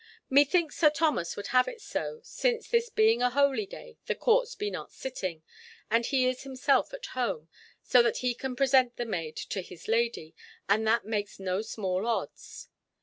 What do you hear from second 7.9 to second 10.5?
that he can present the maid to his lady.